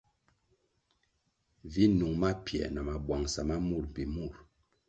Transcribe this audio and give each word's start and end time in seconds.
Vi 1.71 1.83
nung 1.89 2.15
mapiē 2.21 2.65
na 2.73 2.81
mabwangʼsa 2.87 3.41
ma 3.49 3.55
mur 3.67 3.83
mbpi 3.87 4.03
murʼ. 4.13 4.35